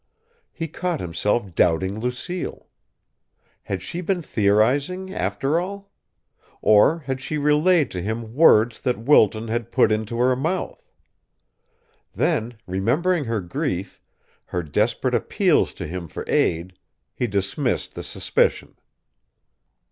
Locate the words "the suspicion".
17.93-18.77